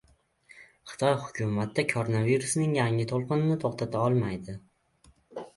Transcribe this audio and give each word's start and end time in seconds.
Xitoy 0.93 1.11
hukumati 1.25 1.85
koronavirusning 1.91 2.73
yangi 2.79 3.05
to‘lqinini 3.13 3.59
to‘xtata 3.65 4.03
olmaydi 4.09 4.57